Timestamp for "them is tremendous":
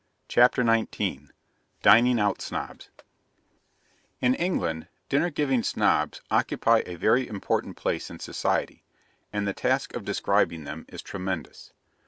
10.63-11.71